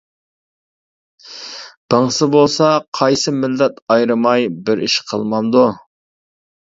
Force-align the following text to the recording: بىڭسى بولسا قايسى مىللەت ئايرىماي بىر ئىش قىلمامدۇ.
بىڭسى 1.93 2.29
بولسا 2.35 2.71
قايسى 3.01 3.35
مىللەت 3.43 3.79
ئايرىماي 3.97 4.49
بىر 4.71 4.83
ئىش 4.87 4.97
قىلمامدۇ. 5.13 5.63